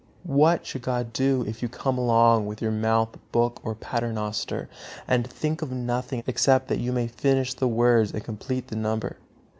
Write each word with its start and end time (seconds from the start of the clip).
What 0.25 0.65
should 0.65 0.81
God 0.81 1.13
do, 1.13 1.45
if 1.47 1.61
you 1.61 1.69
come 1.69 1.95
along 1.99 2.47
with 2.47 2.59
your 2.59 2.71
mouth, 2.71 3.09
book 3.31 3.59
or 3.61 3.75
Paternoster, 3.75 4.67
and 5.07 5.27
think 5.27 5.61
of 5.61 5.71
nothing 5.71 6.23
except 6.25 6.69
that 6.69 6.79
you 6.79 6.91
may 6.91 7.05
finish 7.05 7.53
the 7.53 7.67
words 7.67 8.11
and 8.11 8.23
complete 8.23 8.69
the 8.69 8.75
number? 8.75 9.17